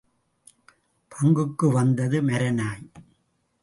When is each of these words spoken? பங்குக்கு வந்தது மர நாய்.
பங்குக்கு 1.11 1.71
வந்தது 1.71 2.21
மர 2.21 2.51
நாய். 2.51 2.85